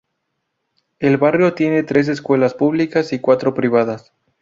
[0.97, 4.11] El barrio tiene tres escuelas públicas y cuatro privadas.